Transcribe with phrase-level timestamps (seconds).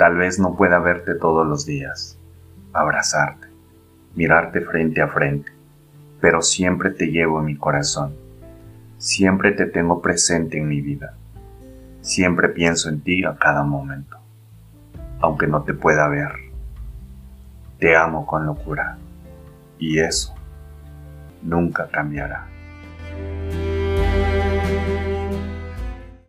[0.00, 2.18] Tal vez no pueda verte todos los días,
[2.72, 3.48] abrazarte,
[4.14, 5.52] mirarte frente a frente,
[6.22, 8.16] pero siempre te llevo en mi corazón.
[8.96, 11.16] Siempre te tengo presente en mi vida.
[12.00, 14.16] Siempre pienso en ti a cada momento,
[15.20, 16.32] aunque no te pueda ver.
[17.78, 18.96] Te amo con locura
[19.78, 20.34] y eso
[21.42, 22.46] nunca cambiará.